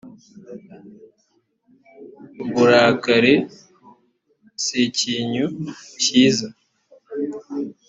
uburakari 2.43 3.33
sikinyu 4.63 5.43
kiza 6.01 6.47